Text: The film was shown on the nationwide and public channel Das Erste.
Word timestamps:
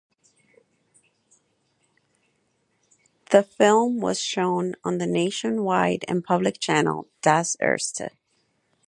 The 3.29 3.43
film 3.43 3.99
was 4.01 4.19
shown 4.19 4.73
on 4.83 4.97
the 4.97 5.05
nationwide 5.05 6.05
and 6.07 6.23
public 6.23 6.59
channel 6.59 7.07
Das 7.21 7.55
Erste. 7.61 8.09